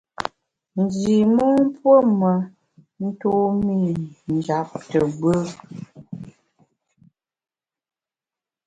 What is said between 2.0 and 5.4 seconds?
me ntumî njap te gbù.